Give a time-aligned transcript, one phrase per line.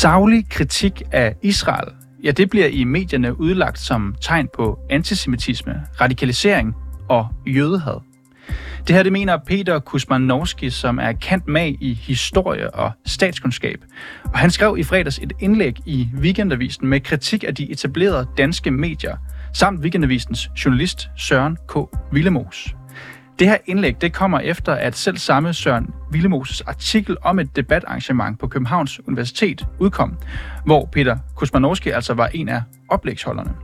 [0.00, 1.88] Savlig kritik af Israel,
[2.24, 6.74] ja, det bliver i medierne udlagt som tegn på antisemitisme, radikalisering
[7.08, 8.00] og jødehad.
[8.86, 13.84] Det her det mener Peter Kusmanowski, som er kendt mag i historie og statskundskab.
[14.24, 18.70] Og han skrev i fredags et indlæg i Weekendavisen med kritik af de etablerede danske
[18.70, 19.16] medier,
[19.54, 21.76] samt Weekendavisens journalist Søren K.
[22.12, 22.79] Villemos.
[23.40, 28.38] Det her indlæg det kommer efter, at selv samme Søren Villemoses artikel om et debatarrangement
[28.38, 30.16] på Københavns Universitet udkom,
[30.64, 33.54] hvor Peter Kusmanowski altså var en af oplægsholderne.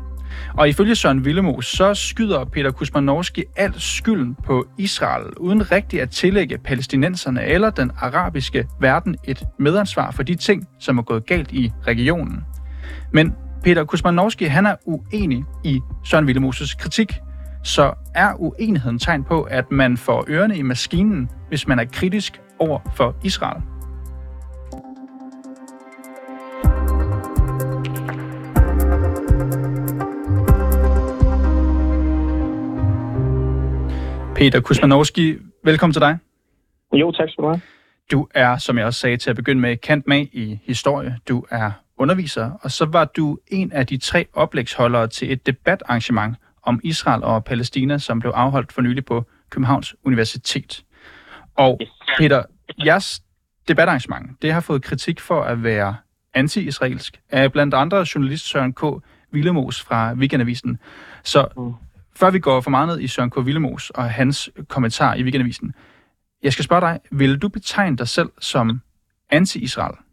[0.55, 6.11] Og ifølge Søren Villemos, så skyder Peter Kusmanowski alt skylden på Israel, uden rigtigt at
[6.11, 11.53] tillægge palæstinenserne eller den arabiske verden et medansvar for de ting, som er gået galt
[11.53, 12.45] i regionen.
[13.13, 17.13] Men Peter Kusmanowski, han er uenig i Søren Villemoses kritik,
[17.67, 22.41] så er uenigheden tegn på, at man får ørerne i maskinen, hvis man er kritisk
[22.59, 23.63] over for Israel.
[34.35, 36.19] Peter Kusmanowski, velkommen til dig.
[36.93, 37.61] Jo, tak skal du have.
[38.13, 41.19] Du er, som jeg også sagde til at begynde med, kendt med i historie.
[41.29, 46.37] Du er underviser, og så var du en af de tre oplægsholdere til et debatarrangement
[46.67, 50.85] om Israel og Palæstina, som blev afholdt for nylig på Københavns Universitet.
[51.55, 51.81] Og
[52.19, 52.43] Peter,
[52.85, 53.23] jeres
[53.69, 55.97] debatarrangement, det har fået kritik for at være
[56.35, 58.83] anti-israelsk af blandt andre journalist Søren K.
[59.33, 60.79] Villemos fra Weekendavisen.
[61.23, 61.73] Så mm.
[62.17, 63.47] før vi går for meget ned i Søren K.
[63.47, 65.75] Villemos og hans kommentar i Weekendavisen,
[66.43, 68.81] jeg skal spørge dig, vil du betegne dig selv som
[69.33, 70.06] anti-Israel?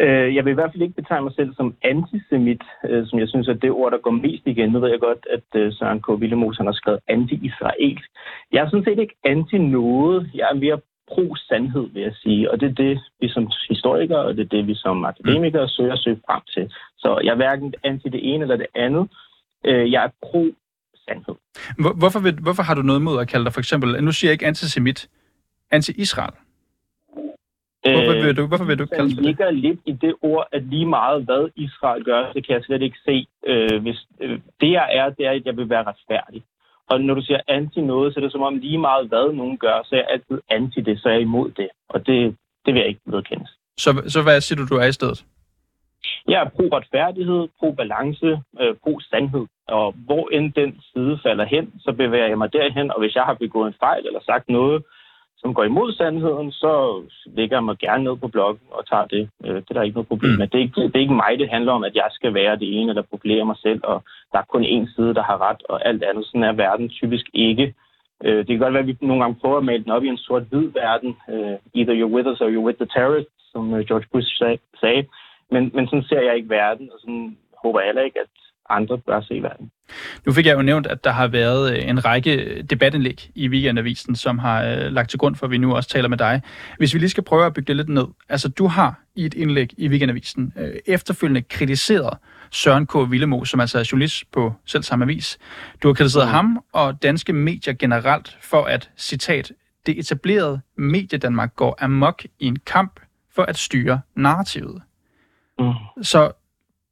[0.00, 3.28] Øh, jeg vil i hvert fald ikke betegne mig selv som antisemit, øh, som jeg
[3.28, 4.70] synes er det ord, der går mest igen.
[4.70, 6.20] Nu ved jeg godt, at øh, Søren K.
[6.20, 8.00] Villemos har skrevet anti-israel.
[8.52, 10.30] Jeg er sådan set ikke anti-noget.
[10.34, 10.80] Jeg er mere
[11.10, 12.50] pro-sandhed, vil jeg sige.
[12.50, 15.92] Og det er det, vi som historikere, og det er det, vi som akademikere søger
[15.92, 16.72] at søge frem til.
[16.98, 19.08] Så jeg er hverken anti det ene eller det andet.
[19.64, 20.44] Jeg er pro
[21.08, 21.34] sandhed.
[22.00, 24.32] Hvorfor, vil, hvorfor har du noget mod at kalde dig for eksempel, nu siger jeg
[24.32, 25.08] ikke antisemit,
[25.74, 26.34] anti-Israel?
[27.90, 29.24] Hvorfor vil du, hvorfor vil du kalde det?
[29.24, 32.82] ligger lidt i det ord, at lige meget hvad Israel gør, det kan jeg slet
[32.82, 33.26] ikke se.
[33.46, 36.42] Øh, hvis, øh, det jeg er, det er, at jeg vil være retfærdig.
[36.90, 39.58] Og når du siger anti noget, så er det som om lige meget hvad nogen
[39.58, 41.68] gør, så er jeg altid anti det, så er jeg imod det.
[41.88, 43.46] Og det, det vil jeg ikke vedkende.
[43.76, 45.24] Så, så hvad siger du, du er i stedet?
[46.28, 49.46] Jeg er pro-retfærdighed, pro-balance, øh, pro-sandhed.
[49.68, 52.90] Og hvor end den side falder hen, så bevæger jeg mig derhen.
[52.90, 54.82] Og hvis jeg har begået en fejl eller sagt noget,
[55.42, 59.30] som går imod sandheden, så lægger jeg mig gerne ned på bloggen og tager det.
[59.44, 60.46] Øh, det er der ikke noget problem med.
[60.46, 62.68] Det er ikke, det er ikke mig, det handler om, at jeg skal være det
[62.78, 65.86] ene eller profilere mig selv, og der er kun én side, der har ret, og
[65.88, 66.26] alt andet.
[66.26, 67.74] Sådan er verden typisk ikke.
[68.24, 70.08] Øh, det kan godt være, at vi nogle gange prøver at male den op i
[70.08, 71.16] en sort-hvid verden.
[71.32, 74.28] Øh, either you're with us or you're with the terrorists, som George Bush
[74.80, 75.06] sagde.
[75.50, 78.34] Men, men sådan ser jeg ikke verden, og sådan håber jeg heller ikke, at
[78.76, 79.70] andre bør se verden.
[80.26, 84.16] Nu fik jeg jo nævnt, at der har været øh, en række debatindlæg i Weekendavisen,
[84.16, 86.42] som har øh, lagt til grund for, at vi nu også taler med dig.
[86.78, 88.06] Hvis vi lige skal prøve at bygge det lidt ned.
[88.28, 92.18] Altså, du har i et indlæg i Weekendavisen øh, efterfølgende kritiseret
[92.50, 92.94] Søren K.
[93.10, 95.38] Villemo, som altså er journalist på selv samme avis.
[95.82, 96.32] Du har kritiseret mm.
[96.32, 99.52] ham og danske medier generelt for at, citat,
[99.86, 103.00] det etablerede mediedanmark går amok i en kamp
[103.34, 104.82] for at styre narrativet.
[105.58, 105.72] Mm.
[106.02, 106.32] Så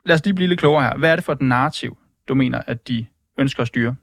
[0.05, 0.99] lad os lige blive lidt klogere her.
[0.99, 1.97] Hvad er det for et narrativ,
[2.29, 3.07] du mener, at de
[3.39, 3.95] ønsker at styre?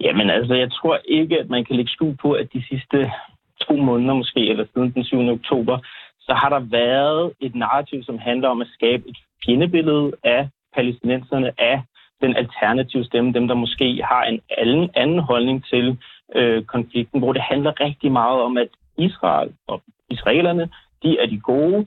[0.00, 3.12] Jamen altså, jeg tror ikke, at man kan lægge skue på, at de sidste
[3.60, 5.18] to måneder måske, eller siden den 7.
[5.18, 5.78] oktober,
[6.20, 11.50] så har der været et narrativ, som handler om at skabe et fjendebillede af palæstinenserne,
[11.58, 11.82] af
[12.20, 15.98] den alternative stemme, dem der måske har en anden, anden holdning til
[16.34, 18.68] øh, konflikten, hvor det handler rigtig meget om, at
[18.98, 20.68] Israel og israelerne,
[21.02, 21.86] de er de gode,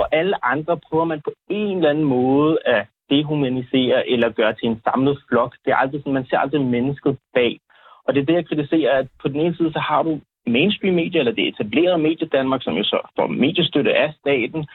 [0.00, 4.68] og alle andre prøver man på en eller anden måde at dehumanisere eller gøre til
[4.68, 5.56] en samlet flok.
[5.64, 7.60] Det er aldrig sådan, man ser aldrig mennesket bag.
[8.04, 10.94] Og det er det, jeg kritiserer, at på den ene side, så har du mainstream
[10.94, 14.66] medier, eller det etablerede medie Danmark, som jo så får mediestøtte af staten,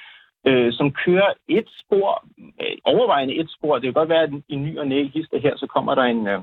[0.48, 2.26] øh, som kører et spor,
[2.62, 3.74] øh, overvejende et spor.
[3.74, 6.28] Det kan godt være, at i ny og næ hister her, så kommer der en
[6.28, 6.40] øh,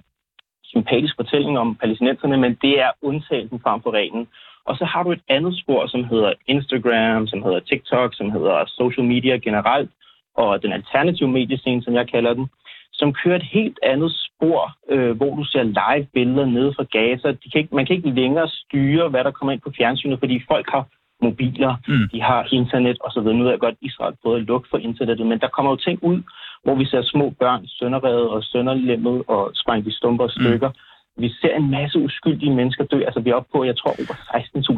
[0.64, 4.28] sympatisk fortælling om palæstinenserne, men det er undtagelsen frem for reglen.
[4.64, 8.64] Og så har du et andet spor, som hedder Instagram, som hedder TikTok, som hedder
[8.68, 9.90] social media generelt,
[10.36, 12.46] og den alternative mediescene, som jeg kalder den,
[12.92, 17.28] som kører et helt andet spor, øh, hvor du ser live billeder nede fra Gaza.
[17.30, 20.42] De kan ikke, man kan ikke længere styre, hvad der kommer ind på fjernsynet, fordi
[20.48, 20.84] folk har
[21.22, 22.08] mobiler, mm.
[22.12, 23.22] de har internet osv.
[23.22, 25.76] Nu er jeg godt, at Israel prøvet at lukke for internettet, men der kommer jo
[25.76, 26.22] ting ud,
[26.64, 30.68] hvor vi ser små børn sønderrevet og sønderlemmet og sprængt i stumper og stykker.
[30.68, 30.89] Mm.
[31.16, 32.98] Vi ser en masse uskyldige mennesker dø.
[33.04, 34.14] Altså, vi er oppe på, jeg tror, over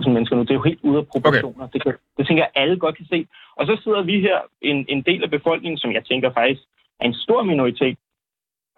[0.04, 0.42] 16.000 mennesker nu.
[0.42, 1.64] Det er jo helt ude af proportioner.
[1.64, 1.72] Okay.
[1.72, 3.26] Det, kan, det tænker jeg, alle godt kan se.
[3.56, 6.62] Og så sidder vi her, en, en del af befolkningen, som jeg tænker faktisk
[7.00, 7.96] er en stor minoritet,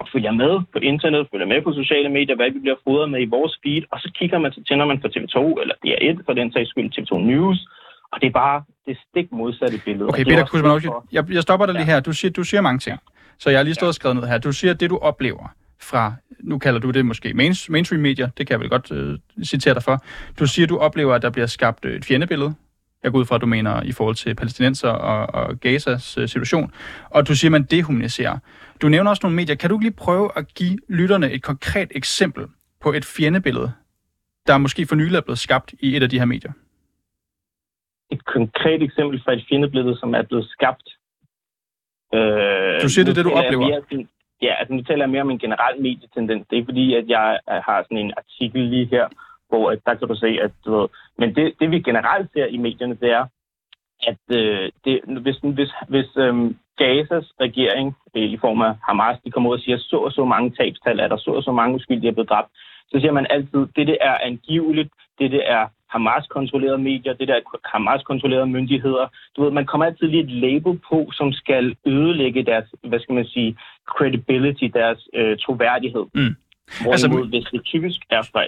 [0.00, 3.20] og følger med på internet, følger med på sociale medier, hvad vi bliver fodret med
[3.22, 6.32] i vores feed, og så kigger man, så tænder man på TV2 eller DR1 for
[6.32, 7.58] den sags skyld, TV2 News,
[8.12, 10.08] og det er bare det stik modsatte billede.
[10.08, 12.00] Okay, Peter Kusmanowski, jeg, jeg stopper dig lige her.
[12.00, 12.98] Du siger, du siger mange ting.
[13.38, 14.38] Så jeg har lige stået og skrevet ned her.
[14.38, 15.46] Du siger, at det du oplever
[15.82, 16.12] fra,
[16.44, 19.82] nu kalder du det måske mainstream medier, det kan jeg vel godt øh, citere dig
[19.82, 20.04] for.
[20.38, 22.54] Du siger, du oplever, at der bliver skabt øh, et fjendebillede.
[23.02, 26.28] Jeg går ud fra, at du mener i forhold til palæstinenser og, og Gazas øh,
[26.28, 26.72] situation.
[27.10, 28.38] Og du siger, at man dehumaniserer.
[28.82, 29.54] Du nævner også nogle medier.
[29.54, 32.46] Kan du lige prøve at give lytterne et konkret eksempel
[32.82, 33.72] på et fjendebillede,
[34.46, 36.52] der måske for nylig er blevet skabt i et af de her medier?
[38.10, 40.88] Et konkret eksempel fra et fjendebillede, som er blevet skabt
[42.14, 43.68] Øh, du siger, det er det, du oplever?
[43.68, 44.06] Mere,
[44.42, 46.46] ja, altså nu taler jeg mere om en generel medietendens.
[46.50, 49.06] Det er fordi, at jeg øh, har sådan en artikel lige her,
[49.48, 50.88] hvor at, der kan du se, at du ved,
[51.18, 53.26] men det, det vi generelt ser i medierne, det er,
[54.02, 59.30] at øh, det, hvis, hvis, hvis øhm, Gazas regering øh, i form af Hamas, de
[59.30, 61.74] kommer ud og siger, så og så mange tabstal er der, så og så mange
[61.74, 62.50] uskyldige er blevet dræbt,
[62.90, 67.40] så siger man altid, det det er angiveligt, det det er Hamas-kontrollerede medier, det der
[67.72, 69.06] Hamas-kontrollerede myndigheder.
[69.36, 73.14] Du ved, man kommer altid lige et label på, som skal ødelægge deres, hvad skal
[73.14, 73.56] man sige,
[73.86, 76.04] credibility, deres øh, troværdighed.
[76.14, 76.34] Mm.
[76.82, 78.42] Hvorimod, altså, hvis det typisk er fra,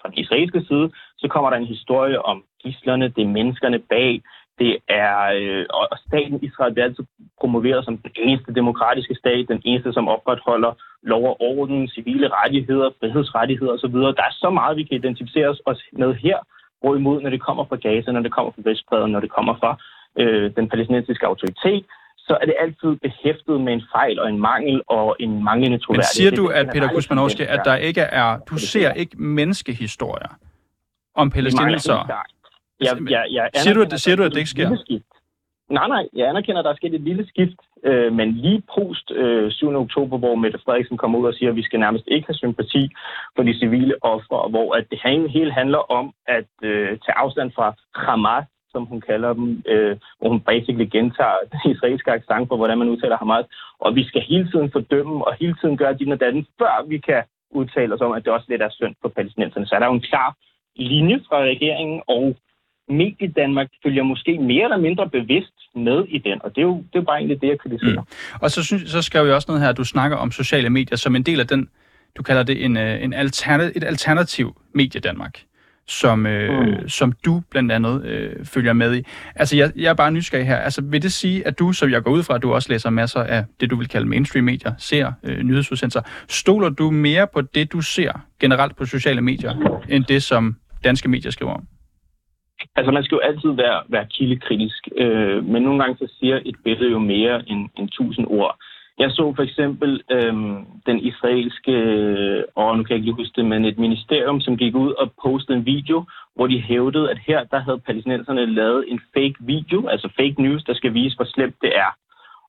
[0.00, 4.22] fra den israelske side, så kommer der en historie om gislerne, det er menneskerne bag,
[4.58, 7.04] det er, øh, og staten Israel bliver altid
[7.40, 10.72] promoveret som den eneste demokratiske stat, den eneste, som opretholder
[11.02, 13.94] lov og orden, civile rettigheder, frihedsrettigheder osv.
[14.18, 15.60] Der er så meget, vi kan identificere os
[15.92, 16.38] med her,
[16.80, 19.70] Hvorimod, når det kommer fra Gaza, når det kommer fra Vestbreden, når det kommer fra
[20.18, 21.84] øh, den palæstinensiske autoritet,
[22.28, 25.98] så er det altid behæftet med en fejl og en mangel og en manglende troværdighed.
[25.98, 30.30] Men siger du, at Peter Kusmanowski, at der ikke er, du ser ikke menneskehistorier
[31.14, 31.98] om palæstinenser?
[32.80, 34.68] Ja, ja, ja, siger du, at, siger du, at det ikke sker?
[35.70, 39.10] Nej, nej, jeg anerkender, at der er sket et lille skift, øh, men lige post
[39.10, 39.74] øh, 7.
[39.74, 42.90] oktober, hvor Mette Frederiksen kommer ud og siger, at vi skal nærmest ikke have sympati
[43.36, 44.98] for de civile ofre, hvor at det
[45.30, 50.28] hele handler om at øh, tage afstand fra Hamas, som hun kalder dem, øh, hvor
[50.28, 53.46] hun basically gentager den israelske accent på, hvordan man udtaler Hamas,
[53.78, 56.98] og vi skal hele tiden fordømme og hele tiden gøre din og datten, før vi
[56.98, 59.66] kan udtale os om, at det også lidt er synd for palæstinenserne.
[59.66, 60.36] Så er der jo en klar
[60.76, 62.36] linje fra regeringen og
[62.90, 66.84] medie Danmark følger måske mere eller mindre bevidst med i den, og det er jo,
[66.92, 68.00] det er bare egentlig det, jeg kritiserer.
[68.00, 68.38] Mm.
[68.40, 70.96] Og så, synes, så skrev jeg også noget her, at du snakker om sociale medier
[70.96, 71.68] som en del af den,
[72.16, 75.42] du kalder det en, øh, en alternativ, et alternativ medie Danmark
[75.88, 76.88] som, øh, mm.
[76.88, 79.02] som du blandt andet øh, følger med i.
[79.34, 80.56] Altså, jeg, jeg er bare nysgerrig her.
[80.56, 82.90] Altså, vil det sige, at du, som jeg går ud fra, at du også læser
[82.90, 87.72] masser af det, du vil kalde mainstream-medier, ser øh, nyhedsudsendelser, stoler du mere på det,
[87.72, 91.66] du ser generelt på sociale medier, end det, som danske medier skriver om?
[92.76, 96.56] Altså, man skal jo altid være, være kildekritisk, øh, men nogle gange så siger et
[96.64, 98.56] billede jo mere end, end tusind ord.
[98.98, 100.34] Jeg så for eksempel øh,
[100.86, 101.74] den israelske,
[102.54, 105.12] og nu kan jeg ikke lige huske det, men et ministerium, som gik ud og
[105.22, 109.88] postede en video, hvor de hævdede, at her der havde palæstinenserne lavet en fake video,
[109.88, 111.90] altså fake news, der skal vise, hvor slemt det er.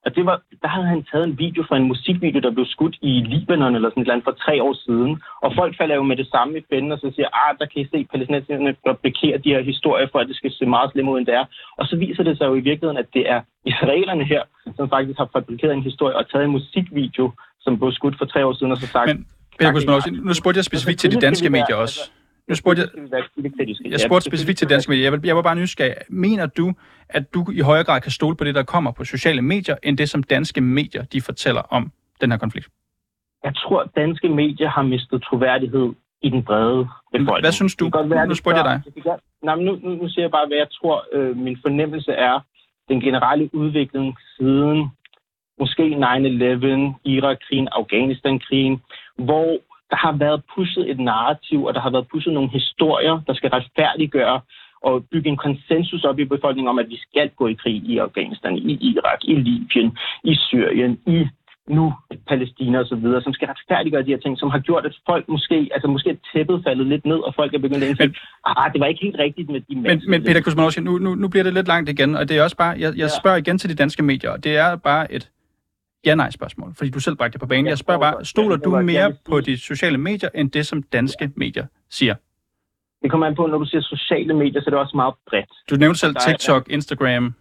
[0.04, 2.96] Og det var, der havde han taget en video fra en musikvideo, der blev skudt
[3.02, 5.22] i Libanon eller sådan et land for tre år siden.
[5.44, 7.82] Og folk falder jo med det samme i fænden og så siger, ah, der kan
[7.82, 11.18] I se, palæstinenserne fabrikerer de her historier for, at det skal se meget slemt ud,
[11.18, 11.44] end det er.
[11.78, 14.42] Og så viser det sig jo i virkeligheden, at det er israelerne her,
[14.76, 18.46] som faktisk har fabrikeret en historie og taget en musikvideo, som blev skudt for tre
[18.46, 19.08] år siden, og så sagt...
[19.08, 19.26] Men,
[19.58, 22.10] Peter nu spurgte jeg specifikt til de danske medier også.
[22.48, 25.04] Nu spurgte jeg, jeg spurgte specifikt til danske medier.
[25.04, 25.94] Jeg, vil, jeg var bare nysgerrig.
[26.08, 26.72] Mener du,
[27.08, 29.98] at du i højere grad kan stole på det, der kommer på sociale medier, end
[29.98, 32.68] det, som danske medier de fortæller om den her konflikt?
[33.44, 35.92] Jeg tror, at danske medier har mistet troværdighed
[36.22, 37.40] i den brede befolkning.
[37.40, 37.90] Hvad synes du?
[38.04, 39.04] Være, nu spurgte jeg dig.
[39.42, 42.40] nej, men nu, nu, nu siger jeg bare, hvad jeg tror, øh, min fornemmelse er,
[42.88, 44.90] den generelle udvikling siden
[45.60, 48.82] måske 9-11, Irak-krigen, Afghanistan-krigen,
[49.28, 49.58] hvor
[49.90, 53.50] der har været pushet et narrativ, og der har været pushet nogle historier, der skal
[53.50, 54.40] retfærdiggøre
[54.82, 57.98] og bygge en konsensus op i befolkningen om, at vi skal gå i krig i
[57.98, 61.26] Afghanistan, i Irak, i Libyen, i Syrien, i
[61.68, 61.94] nu
[62.28, 65.28] Palæstina og så videre, som skal retfærdiggøre de her ting, som har gjort, at folk
[65.28, 68.02] måske, altså måske tæppet faldet lidt ned, og folk er begyndt at indse,
[68.46, 71.28] ah, det var ikke helt rigtigt med de Men, men Peter Kusmanowski, nu, nu, nu
[71.28, 73.20] bliver det lidt langt igen, og det er også bare, jeg, jeg ja.
[73.20, 75.30] spørger igen til de danske medier, og det er bare et
[76.06, 77.66] ja-nej-spørgsmål, fordi du selv bragte det på banen.
[77.66, 81.66] Jeg spørger bare, stoler du mere på de sociale medier, end det, som danske medier
[81.90, 82.14] siger?
[83.02, 85.50] Det kommer an på, når du siger sociale medier, så er det også meget bredt.
[85.70, 87.34] Du nævnte selv TikTok, Instagram.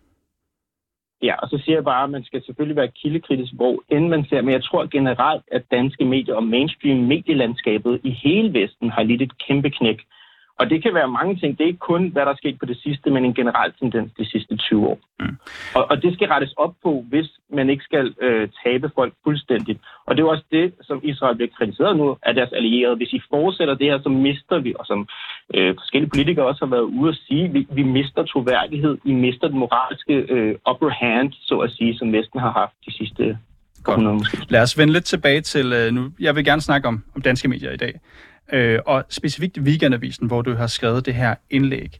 [1.22, 4.26] Ja, og så siger jeg bare, at man skal selvfølgelig være kildekritisk, hvor end man
[4.30, 9.04] ser, men jeg tror generelt, at danske medier og mainstream medielandskabet i hele Vesten har
[9.04, 10.00] lidt et kæmpe knæk.
[10.60, 11.58] Og det kan være mange ting.
[11.58, 14.12] Det er ikke kun, hvad der er sket på det sidste, men en generel tendens
[14.20, 15.00] de sidste 20 år.
[15.20, 15.38] Mm.
[15.76, 19.80] Og, og det skal rettes op på, hvis man ikke skal øh, tabe folk fuldstændigt.
[20.06, 22.96] Og det er også det, som Israel bliver kritiseret nu af deres allierede.
[22.96, 25.08] Hvis I fortsætter det her, så mister vi, og som
[25.54, 29.48] øh, forskellige politikere også har været ude at sige, vi, vi mister troværdighed, vi mister
[29.48, 33.38] den moralske øh, upper hand, så at sige, som Vesten har haft de sidste
[33.84, 34.02] Godt.
[34.02, 34.38] Måske.
[34.50, 37.48] Lad os vende lidt tilbage til, øh, nu, jeg vil gerne snakke om, om danske
[37.48, 38.00] medier i dag
[38.54, 42.00] øh, og specifikt Weekendavisen, hvor du har skrevet det her indlæg.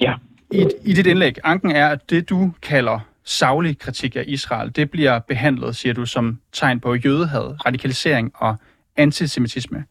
[0.00, 0.14] Ja.
[0.52, 4.90] I, I dit indlæg, anken er, at det du kalder savlig kritik af Israel, det
[4.90, 8.56] bliver behandlet, siger du, som tegn på jødehad, radikalisering og
[8.96, 9.84] antisemitisme.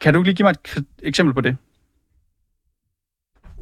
[0.00, 1.56] Kan du lige give mig et eksempel på det?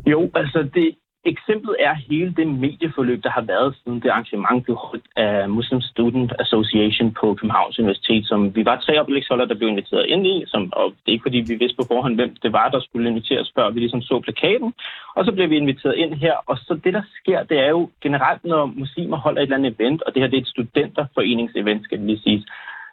[0.07, 4.77] Jo, altså det, Eksemplet er hele det medieforløb, der har været siden det arrangement blev
[4.77, 9.69] holdt af Muslim Student Association på Københavns Universitet, som vi var tre oplægsholdere, der blev
[9.69, 12.53] inviteret ind i, som, og det er ikke fordi, vi vidste på forhånd, hvem det
[12.53, 14.75] var, der skulle inviteres, før vi ligesom så plakaten.
[15.17, 17.91] Og så blev vi inviteret ind her, og så det, der sker, det er jo
[18.01, 21.85] generelt, når muslimer holder et eller andet event, og det her det er et studenterforeningsevent,
[21.85, 22.45] skal det lige sige,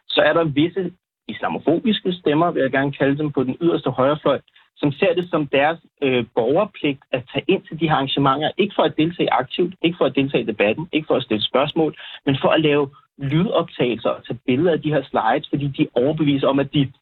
[0.08, 0.92] så er der visse
[1.28, 4.40] islamofobiske stemmer, vil jeg gerne kalde dem, på den yderste højrefløj,
[4.80, 8.74] som ser det som deres øh, borgerpligt at tage ind til de her arrangementer, ikke
[8.74, 11.96] for at deltage aktivt, ikke for at deltage i debatten, ikke for at stille spørgsmål,
[12.26, 16.48] men for at lave lydoptagelser og tage billeder af de her slides, fordi de overbeviser
[16.48, 16.92] om, at de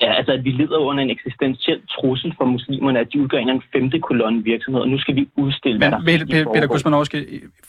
[0.00, 3.62] Ja, altså at vi lider under en eksistentiel trussel for muslimerne, at de udgør en
[3.72, 7.18] femte kolonne virksomhed, og nu skal vi udstille, Men, hvad der Peter, Peter Kusmanovski,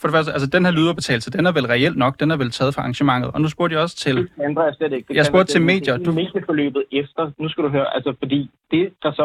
[0.00, 2.50] for det første, altså den her lydoptagelse, den er vel reelt nok, den er vel
[2.50, 4.16] taget fra arrangementet, og nu spurgte jeg også til...
[4.16, 5.08] Det ændrer jeg slet ikke.
[5.08, 5.96] Det jeg spurgte til medier.
[5.96, 6.12] Du...
[6.12, 9.24] Medieforløbet efter, nu skal du høre, altså fordi det, der så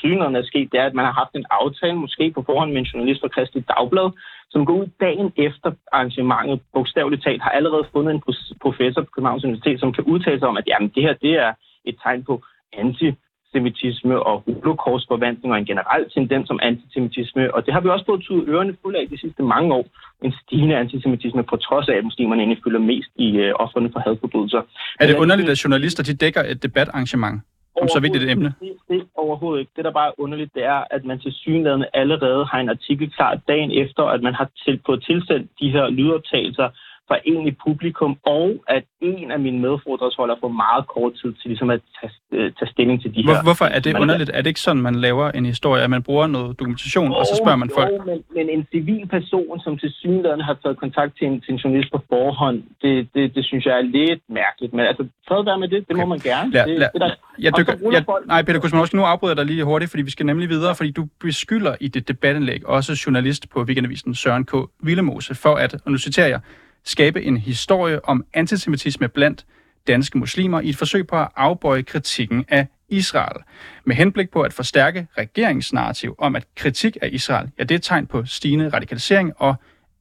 [0.00, 2.80] synligheden er sket, det er, at man har haft en aftale, måske på forhånd med
[2.80, 4.10] en journalist fra Kristi Dagblad,
[4.50, 8.22] som går ud dagen efter arrangementet, bogstaveligt talt, har allerede fundet en
[8.64, 11.52] professor på Københavns Universitet, som kan udtale sig om, at jamen, det her det er
[11.84, 12.34] et tegn på
[12.72, 17.54] antisemitisme og holocaustforvandling og en generel tendens om antisemitisme.
[17.54, 19.86] Og det har vi også fået tudet ørerne fulde af de sidste mange år.
[20.22, 24.00] En stigende antisemitisme, på trods af, at muslimerne egentlig fylder mest i øh, offerne for
[24.00, 24.62] hadforbrydelser.
[25.00, 27.42] Er det underligt, at journalister de dækker et debatarrangement?
[27.80, 28.54] om så vigtigt et emne?
[28.60, 29.72] Det, det overhovedet ikke.
[29.76, 33.10] Det, der bare er underligt, det er, at man til synligheden allerede har en artikel
[33.16, 36.68] klar dagen efter, at man har til, fået tilsendt de her lydoptagelser
[37.08, 41.70] fra egentlig publikum, og at en af mine medforedragsholdere får meget kort tid til ligesom
[41.70, 43.42] at tage, øh, tage stilling til de Hvor, her.
[43.42, 44.30] Hvorfor er det underligt?
[44.34, 47.24] Er det ikke sådan, man laver en historie, at man bruger noget dokumentation, jo, og
[47.26, 47.90] så spørger man folk?
[47.92, 51.50] Jo, men, men en civil person, som til synligheden har taget kontakt til en, til
[51.54, 54.72] en journalist på forhånd, det, det, det synes jeg er lidt mærkeligt.
[54.76, 56.02] Men altså, fred være med det, det okay.
[56.02, 56.52] må man gerne.
[56.52, 59.46] Lad, lad, det, det der, jeg dykker, jeg, nej, Peter Kusmanowski, nu afbryder jeg dig
[59.46, 63.50] lige hurtigt, fordi vi skal nemlig videre, fordi du beskylder i dit debatindlæg også journalist
[63.50, 64.54] på Weekendavisen Søren K.
[64.82, 66.40] Villemose for at, og nu citerer jeg,
[66.84, 69.46] skabe en historie om antisemitisme blandt
[69.86, 73.42] danske muslimer i et forsøg på at afbøje kritikken af Israel,
[73.84, 77.82] med henblik på at forstærke regeringsnarrativ om, at kritik af Israel, ja, det er et
[77.82, 79.54] tegn på stigende radikalisering og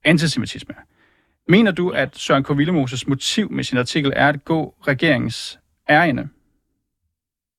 [0.03, 0.75] antisemitisme.
[1.47, 2.57] Mener du, at Søren K.
[2.57, 5.59] Villemoses motiv med sin artikel er at gå regeringens
[5.89, 6.29] ærende?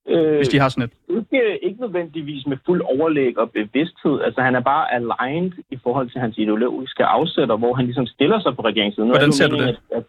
[0.08, 0.92] Øh, hvis de har sådan et?
[1.08, 4.20] Ikke, ikke nødvendigvis med fuld overlæg og bevidsthed.
[4.20, 8.40] Altså han er bare aligned i forhold til hans ideologiske afsætter, hvor han ligesom stiller
[8.40, 9.08] sig på regeringssiden.
[9.08, 9.68] Hvordan ser du det?
[9.68, 10.04] At, at,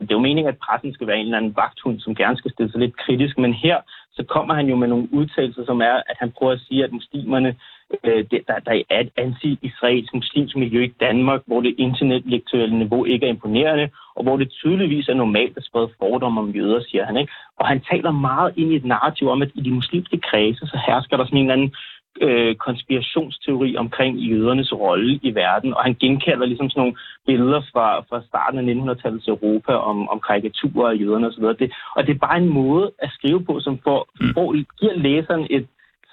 [0.00, 2.52] det er jo meningen, at pressen skal være en eller anden vagthund, som gerne skal
[2.52, 3.76] stille sig lidt kritisk, men her
[4.12, 6.92] så kommer han jo med nogle udtalelser, som er, at han prøver at sige, at
[6.92, 7.56] muslimerne,
[8.04, 13.26] øh, der, der er et anti-israelsk muslimsk miljø i Danmark, hvor det intellektuelle niveau ikke
[13.26, 17.16] er imponerende, og hvor det tydeligvis er normalt at sprede fordomme om jøder, siger han.
[17.16, 17.32] Ikke?
[17.56, 20.80] Og han taler meget ind i et narrativ om, at i de muslimske kredse, så
[20.86, 21.74] hersker der sådan en eller anden
[22.20, 28.00] øh, konspirationsteori omkring jødernes rolle i verden, og han genkalder ligesom sådan nogle billeder fra,
[28.00, 31.44] fra starten af 1900-tallets Europa om, om karikaturer af jøderne osv.
[31.44, 34.34] Det, og det er bare en måde at skrive på, som får, mm.
[34.34, 35.66] får, giver læseren et,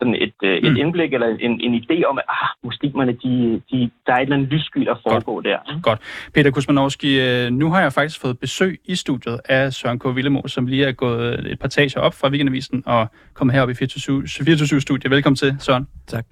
[0.03, 0.77] sådan et, øh, et mm.
[0.77, 4.35] indblik eller en, en idé om, at ah, muslimerne, de, de, der er et eller
[4.35, 5.45] andet lyssky, der foregår Godt.
[5.45, 5.81] der.
[5.81, 5.99] Godt.
[6.33, 10.15] Peter Kusmanowski, øh, nu har jeg faktisk fået besøg i studiet af Søren K.
[10.15, 13.73] Villemo, som lige er gået et par tager op fra Weekendavisen og kommet herop i
[13.73, 15.11] 24-7-studiet.
[15.11, 15.87] Velkommen til, Søren.
[16.07, 16.25] Tak.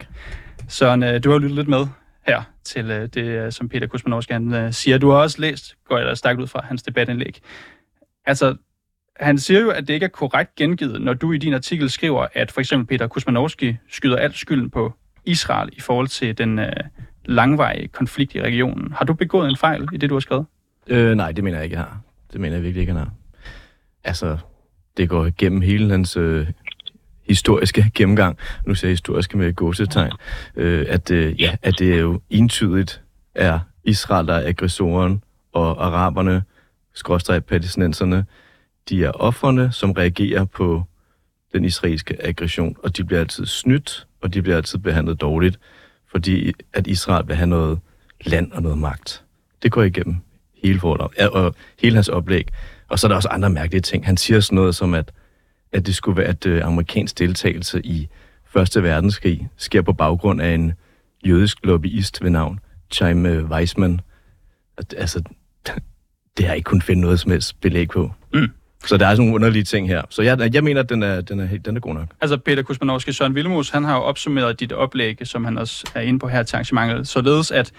[0.68, 1.86] Søren, øh, du har lyttet lidt med
[2.28, 4.98] her til det, som Peter Kusmanowski han, siger.
[4.98, 7.40] Du har også læst, går jeg da stærkt ud fra, hans debatindlæg.
[8.26, 8.56] Altså,
[9.22, 12.28] han siger jo, at det ikke er korrekt gengivet, når du i din artikel skriver,
[12.34, 14.94] at for eksempel Peter Kusmanowski skyder alt skylden på
[15.26, 16.72] Israel i forhold til den øh,
[17.26, 18.94] langvarige konflikt i regionen.
[18.94, 20.46] Har du begået en fejl i det, du har skrevet?
[20.88, 22.02] Øh, nej, det mener jeg ikke, jeg har.
[22.34, 23.12] Det mener jeg virkelig ikke, han har.
[24.04, 24.38] Altså,
[24.98, 26.48] det går igennem hele hans øh,
[27.28, 28.38] historiske gennemgang,
[28.68, 30.12] nu siger jeg historiske med gåsetegn,
[30.56, 33.02] øh, at, øh, ja, at det jo entydigt
[33.36, 35.24] er Israel, der er aggressoren,
[35.54, 36.44] og araberne,
[36.94, 38.26] skråstrej palæstinenserne,
[38.92, 40.84] de er offrene, som reagerer på
[41.54, 45.60] den israelske aggression, og de bliver altid snydt, og de bliver altid behandlet dårligt,
[46.12, 47.80] fordi at Israel vil have noget
[48.26, 49.24] land og noget magt.
[49.64, 50.16] Det går igennem
[50.64, 52.48] hele forholdet, og hele hans oplæg.
[52.88, 54.06] Og så er der også andre mærkelige ting.
[54.06, 55.12] Han siger sådan noget som, at,
[55.72, 58.10] at det skulle være, at øh, amerikansk deltagelse i
[58.46, 60.74] Første Verdenskrig sker på baggrund af en
[61.26, 62.60] jødisk lobbyist ved navn
[62.92, 64.02] Chaim øh, Weissman.
[64.98, 65.24] Altså,
[66.38, 68.12] det har jeg ikke kun finde noget som helst belæg på.
[68.34, 68.48] Mm.
[68.86, 70.02] Så der er sådan nogle underlige ting her.
[70.10, 72.08] Så jeg, jeg mener, at den er, den er, den er god nok.
[72.22, 76.02] Altså Peter Kusmanowski, Søren Villemus, han har jo opsummeret dit oplæg, som han også er
[76.02, 77.72] inde på her til arrangementet, således at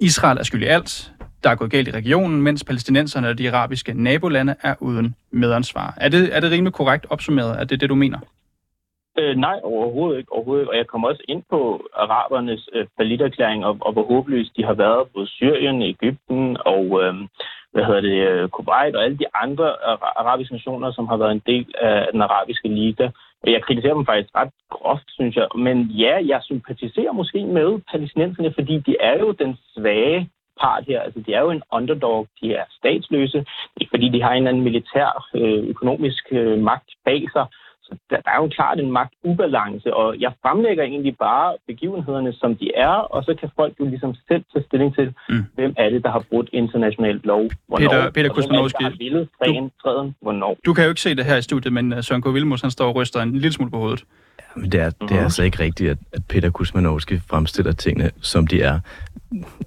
[0.00, 1.12] Israel er skyld i alt,
[1.44, 5.94] der er gået galt i regionen, mens palæstinenserne og de arabiske nabolande er uden medansvar.
[5.96, 7.60] Er det, er det rimelig korrekt opsummeret?
[7.60, 8.18] Er det det, du mener?
[9.18, 10.70] Øh, nej, overhovedet ikke, overhovedet ikke.
[10.72, 14.74] Og jeg kommer også ind på arabernes øh, falliterklæring, og, og hvor håbløst de har
[14.74, 17.14] været, både Syrien, Ægypten og øh,
[17.72, 19.68] hvad hedder det, øh, Kuwait og alle de andre
[20.20, 23.08] arabiske nationer, som har været en del af den arabiske liga.
[23.46, 25.46] Jeg kritiserer dem faktisk ret groft, synes jeg.
[25.54, 31.00] Men ja, jeg sympatiserer måske med palæstinenserne, fordi de er jo den svage part her.
[31.00, 32.26] Altså, de er jo en underdog.
[32.40, 33.46] De er statsløse,
[33.90, 37.46] fordi de har en eller anden militær, øh, økonomisk øh, magt bag sig.
[37.88, 42.56] Så der, der er jo klart en magtubalance, og jeg fremlægger egentlig bare begivenhederne, som
[42.56, 45.44] de er, og så kan folk jo ligesom selv tage stilling til, mm.
[45.54, 49.26] hvem er det, der har brudt international lov, hvornår, Peter, Peter Kusmanowski, du,
[50.22, 50.56] hvornår.
[50.66, 52.34] Du kan jo ikke se det her i studiet, men uh, Søren K.
[52.34, 54.04] Vilmos, han står og ryster en lille smule på hovedet.
[54.38, 55.22] Ja, men det er, det er uh-huh.
[55.22, 58.80] altså ikke rigtigt, at, at Peter Kusmanowski fremstiller tingene, som de er.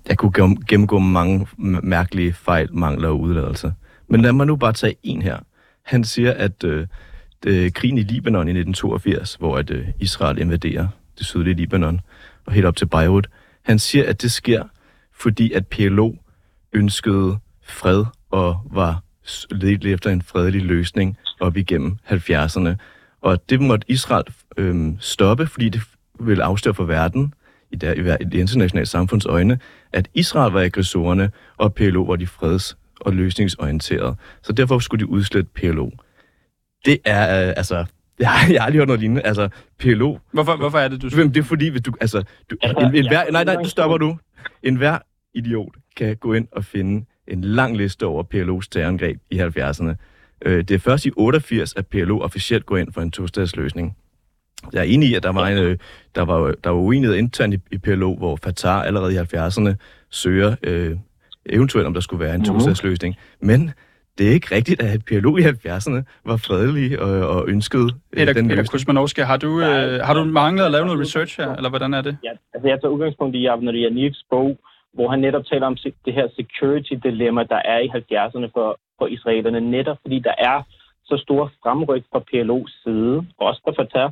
[0.09, 0.31] Jeg kunne
[0.67, 1.47] gennemgå mange
[1.83, 3.71] mærkelige fejl, mangler og udladelser.
[4.07, 5.37] Men lad mig nu bare tage en her.
[5.85, 6.63] Han siger, at...
[6.63, 6.87] Øh,
[7.45, 11.99] øh, krigen i Libanon i 1982, hvor at, øh, Israel invaderer det sydlige Libanon
[12.45, 13.29] og helt op til Beirut.
[13.61, 14.63] Han siger, at det sker,
[15.13, 16.13] fordi at PLO
[16.73, 19.03] ønskede fred og var
[19.51, 22.69] ledt efter en fredelig løsning op igennem 70'erne.
[23.21, 24.25] Og det måtte Israel
[24.57, 25.81] øh, stoppe, fordi det
[26.19, 27.33] ville afsløre for verden,
[27.71, 29.59] i det, i det internationale samfunds øjne,
[29.93, 34.15] at Israel var aggressorerne, og PLO var de freds- og løsningsorienterede.
[34.41, 35.89] Så derfor skulle de udslette PLO
[36.85, 37.85] det er, øh, altså,
[38.19, 39.21] jeg har, jeg har aldrig hørt noget lignende.
[39.21, 40.17] Altså, PLO.
[40.31, 41.33] Hvorfor, hvorfor er det, du synes?
[41.33, 44.17] Det er fordi, hvis du, altså, du, en, en hver, nej, nej, du stopper du.
[44.63, 44.97] En hver
[45.33, 49.95] idiot kan gå ind og finde en lang liste over PLO's terrorangreb i 70'erne.
[50.45, 53.97] Øh, det er først i 88, at PLO officielt går ind for en to-statsløsning.
[54.73, 55.77] Jeg er enig i, at der var, en, øh,
[56.15, 59.73] der var, der var uenighed internt i, i PLO, hvor Fatah allerede i 70'erne
[60.09, 60.97] søger øh,
[61.45, 62.45] eventuelt, om der skulle være en mhm.
[62.45, 63.15] to-statsløsning.
[63.41, 63.71] Men
[64.21, 68.33] det er ikke rigtigt, at PLO i 70'erne var fredelige og, og ønskede øh, Peter,
[68.33, 71.69] den Peter Kusmanowski, har du, øh, har du manglet at lave noget research her, eller
[71.69, 72.17] hvordan er det?
[72.23, 74.57] Ja, altså jeg tager udgangspunkt i Avner Yanniks bog,
[74.93, 79.59] hvor han netop taler om det her security-dilemma, der er i 70'erne for, for israelerne,
[79.59, 80.57] netop fordi der er
[81.05, 84.09] så store fremryk fra PLO's side, også fra Fatah,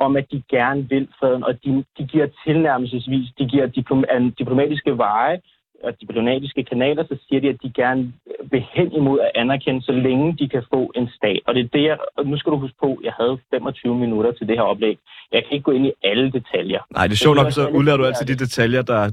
[0.00, 4.04] om at de gerne vil freden, og de, de giver tilnærmelsesvis, de giver diplom,
[4.38, 5.40] diplomatiske veje
[5.86, 8.12] og diplomatiske kanaler, så siger de, at de gerne
[8.50, 11.40] vil hen imod at anerkende, så længe de kan få en stat.
[11.46, 13.94] Og det er det, jeg, og nu skal du huske på, at jeg havde 25
[14.04, 14.98] minutter til det her oplæg.
[15.32, 16.80] Jeg kan ikke gå ind i alle detaljer.
[16.94, 19.10] Nej, det er sjovt nok, så udlærer du altid de detaljer, der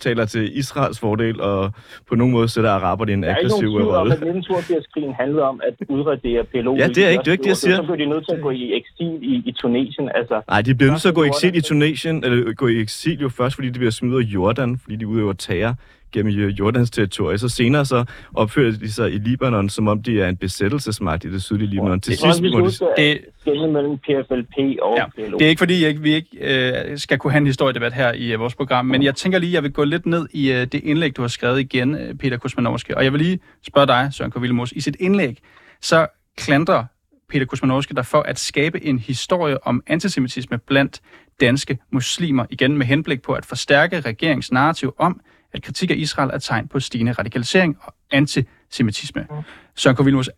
[0.00, 1.72] taler til Israels fordel, og
[2.08, 3.86] på nogen måde sætter araberne en aggressiv rolle.
[3.86, 6.76] Der er ikke nogen tvivl om, at 1982-krigen handlede om at udradere PLO.
[6.76, 7.76] Ja, det er ikke det, er ikke det jeg siger.
[7.76, 10.10] Så blev de nødt til at gå i eksil i, i Tunesien.
[10.14, 12.80] Altså, Nej, de bliver nødt til at gå i eksil i Tunesien, eller gå i
[12.80, 15.74] eksil jo først, fordi de bliver smidt ud af Jordan, fordi de udøver terror
[16.12, 17.38] gennem Jordans territorie.
[17.38, 21.32] Så senere så opfører de sig i Libanon, som om de er en besættelsesmagt i
[21.32, 22.00] det sydlige Libanon.
[22.00, 22.72] Til sidst må de...
[22.96, 25.38] Det, mellem PFLP og ja, PLO.
[25.38, 28.34] Det er ikke fordi, jeg, vi ikke øh, skal kunne have en historiedebat her i
[28.34, 30.74] uh, vores program, men jeg tænker lige, jeg vil gå lidt ned i uh, det
[30.74, 32.92] indlæg, du har skrevet igen, uh, Peter Kusmanowski.
[32.94, 34.72] Og jeg vil lige spørge dig, Søren K.
[34.72, 35.38] i sit indlæg,
[35.80, 36.84] så klandrer
[37.28, 41.00] Peter Kusmanowski der for at skabe en historie om antisemitisme blandt
[41.40, 45.20] danske muslimer, igen med henblik på at forstærke regeringens narrativ om,
[45.52, 49.26] at kritik af Israel er tegn på stigende radikalisering og antisemitisme.
[49.30, 49.36] Mm.
[49.74, 50.30] Søren Kovilmus,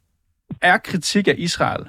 [0.60, 1.84] er kritik af Israel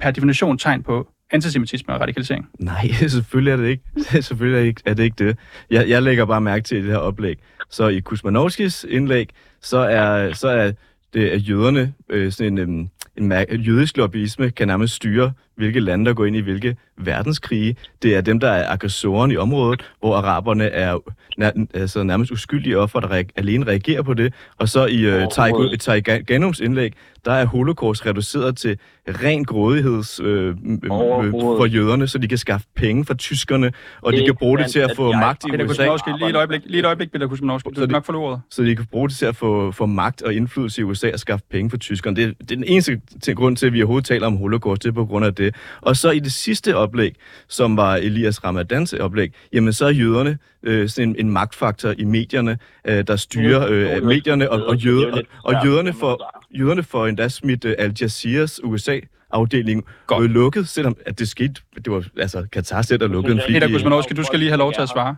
[0.00, 2.48] per definition tegn på antisemitisme og radikalisering?
[2.58, 3.82] Nej, selvfølgelig er det ikke.
[4.28, 5.38] selvfølgelig er det ikke det.
[5.70, 7.38] Jeg, jeg lægger bare mærke til det her oplæg.
[7.70, 9.28] Så i Kusmanovskis indlæg,
[9.60, 10.72] så er, så er
[11.14, 15.80] det, at jøderne, øh, sådan en, øhm, en, en jødisk lobbyisme, kan nærmest styre hvilke
[15.80, 17.76] lande, der går ind i hvilke verdenskrige.
[18.02, 20.98] Det er dem, der er aggressoren i området, hvor araberne er
[21.38, 24.34] nær, altså nærmest uskyldige offer, der re- alene reagerer på det.
[24.58, 25.80] Og så i øh, Overhovedet.
[25.80, 26.92] Taiganums indlæg,
[27.24, 30.54] der er holocaust reduceret til ren grådigheds øh,
[30.90, 31.32] Overhovedet.
[31.60, 34.58] for jøderne, så de kan skaffe penge fra tyskerne, og de Det er kan bruge
[34.58, 35.82] det til at få jeg- magt i Peter USA.
[36.18, 37.68] Lige et øjeblik, lige et øjeblik, Peter Kusmanowski.
[37.76, 38.40] Du nok få ordet.
[38.50, 41.18] så de kan bruge det til at få, få magt og indflydelse i USA og
[41.18, 42.16] skaffe penge for tyskerne.
[42.16, 44.88] Det, det er den eneste til, grund til, at vi overhovedet taler om holocaust, det
[44.88, 45.49] er på grund af det.
[45.80, 47.14] Og så i det sidste oplæg,
[47.48, 52.04] som var Elias Ramadans oplæg, jamen så er jøderne øh, sådan en, en magtfaktor i
[52.04, 57.06] medierne, øh, der styrer øh, medierne, og, og, jøder, og, og jøderne, får, jøderne får
[57.06, 60.24] endda smidt øh, Al Jazeeras USA-afdeling Godt.
[60.24, 63.54] øh, lukket, selvom at det skete, det var altså Katar selv, der lukkede en fil
[63.54, 65.16] Peter Kusmanowski, du skal lige have lov til at svare.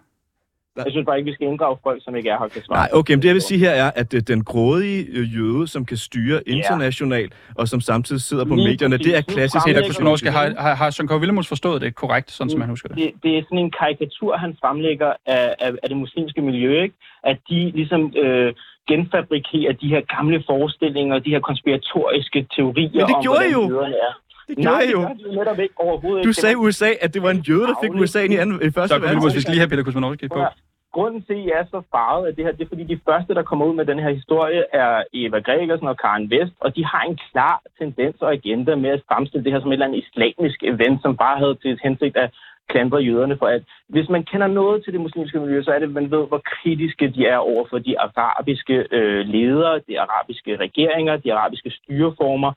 [0.77, 2.75] Jeg synes bare ikke, vi skal inddrage folk, som ikke er her til svar.
[2.75, 5.69] Nej, okay, men det jeg vil sige her er, at øh, den grådige øh, jøde,
[5.69, 9.67] som kan styre internationalt, og som samtidig sidder på Lige medierne, det er klassisk.
[9.67, 11.13] Du- har, har, har Søren K.
[11.13, 12.97] Willemus forstået det korrekt, sådan som han husker det?
[12.97, 16.95] det, det er sådan en karikatur, han fremlægger af, af, af det muslimske miljø, ikke?
[17.25, 18.55] At de ligesom øh,
[18.89, 23.63] genfabrikerer de her gamle forestillinger, de her konspiratoriske teorier Men det om, gjorde hvordan jo.
[23.69, 24.13] jøderne er.
[24.49, 25.01] Det Nej, det jeg jo.
[25.01, 26.41] gør de netop ikke overhovedet Du ikke.
[26.41, 28.71] sagde Det USA, at det var en jøde, der fik USA ind i, anden, i
[28.71, 29.05] første Søren K.
[29.05, 29.37] Willemus, verdenskrig.
[29.37, 30.41] vi skal lige have Peter Kusmanowski på.
[30.97, 33.35] Grunden til, at I er så farvet af det her, det er fordi de første,
[33.35, 36.85] der kommer ud med den her historie, er Eva Gregersen og Karen Vest, og de
[36.85, 40.05] har en klar tendens og agenda med at fremstille det her som et eller andet
[40.05, 42.31] islamisk event, som bare havde til hensigt at
[42.73, 45.87] klandre jøderne for at hvis man kender noget til det muslimske miljø, så er det,
[45.87, 50.57] at man ved, hvor kritiske de er over for de arabiske øh, ledere, de arabiske
[50.57, 52.53] regeringer, de arabiske styreformer,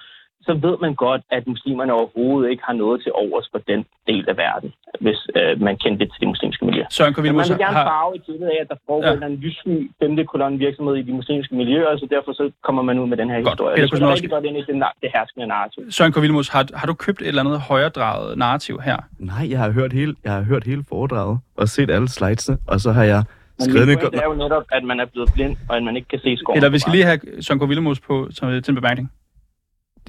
[0.47, 4.25] så ved man godt, at muslimerne overhovedet ikke har noget til overs for den del
[4.31, 4.69] af verden,
[5.05, 6.83] hvis øh, man kender det til det muslimske miljø.
[6.89, 7.13] Søren.
[7.17, 7.85] Men man vil gerne har...
[7.93, 9.25] farve et billede af, at der foregår Ja.
[9.31, 13.07] en lyssky femte kolonne virksomhed i de muslimske miljøer, så derfor så kommer man ud
[13.07, 13.49] med den her Godt.
[13.49, 13.75] historie.
[13.75, 14.15] Peter Det Kusmanowski.
[14.15, 15.91] rigtig godt ind i det, det herskende narrativ.
[15.91, 16.17] Søren K.
[16.17, 18.97] Willemus, har, har du købt et eller andet højredrejet narrativ her?
[19.19, 22.79] Nej, jeg har hørt hele, jeg har hørt hele foredraget og set alle slidesene, og
[22.79, 23.23] så har jeg
[23.59, 25.95] Men skrevet min pointe er jo netop, at man er blevet blind, og at man
[25.95, 26.57] ikke kan se skoven.
[26.57, 27.63] Eller vi skal lige have Søren K.
[27.63, 29.11] Willemus på som, til en bemærkning.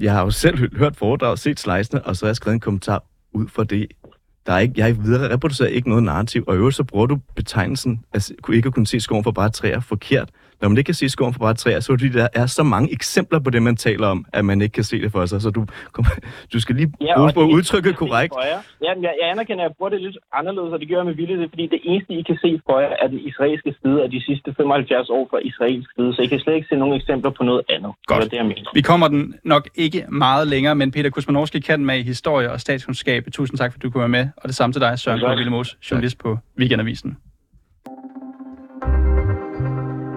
[0.00, 3.04] Jeg har jo selv hørt foredrag, set slidesene, og så har jeg skrevet en kommentar
[3.32, 3.87] ud fra det.
[4.46, 7.18] Der er ikke, jeg videre reproducerer ikke noget narrativ, og i øvrigt så bruger du
[7.35, 10.30] betegnelsen, altså, at ikke at kunne se skoven for bare træer forkert.
[10.60, 12.46] Når man ikke kan se skoven for bare træer, så er det fordi, der er
[12.46, 15.26] så mange eksempler på det, man taler om, at man ikke kan se det for
[15.26, 15.42] sig.
[15.42, 15.66] Så du,
[16.52, 18.34] du skal lige Ja, bruge på det- udtrykket det, korrekt.
[18.44, 21.14] Ja, jeg, jeg anerkender, at jeg bruger det lidt anderledes, og det gør jeg med
[21.14, 24.10] vilje, det fordi det eneste, I kan se for jer, er den israelske side af
[24.10, 27.30] de sidste 75 år fra israelsk side, så I kan slet ikke se nogen eksempler
[27.30, 27.90] på noget andet.
[28.06, 28.18] Godt.
[28.20, 28.70] Det er det, jeg mener.
[28.74, 32.60] Vi kommer den nok ikke meget længere, men Peter Kusmanowski kan med i historie og
[32.60, 33.24] statskundskab.
[33.32, 34.28] Tusind tak, for du kunne være med.
[34.36, 35.36] Og det samme til dig, Søren.
[35.38, 37.16] Willemus, journalist på Weekendavisen.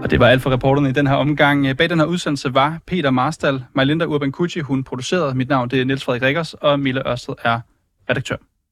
[0.04, 1.78] Og det var alt for reporterne i den her omgang.
[1.78, 5.36] Bag den her udsendelse var Peter Marstal, Majlinda Urban Kucci, hun producerede.
[5.36, 7.60] Mit navn det er Niels Frederik Rikkers, og Mille Ørsted er
[8.10, 8.36] redaktør.